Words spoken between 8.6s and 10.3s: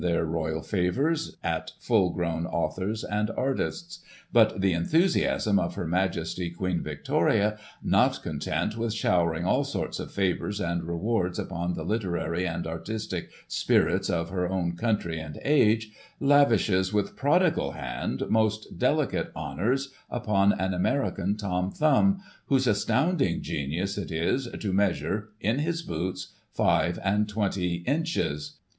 with showering all sorts of